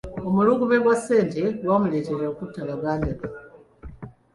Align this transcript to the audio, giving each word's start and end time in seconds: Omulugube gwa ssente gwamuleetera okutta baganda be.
Omulugube 0.27 0.77
gwa 0.83 0.95
ssente 0.99 1.41
gwamuleetera 1.61 2.23
okutta 2.31 2.61
baganda 2.69 3.11
be. 3.19 3.25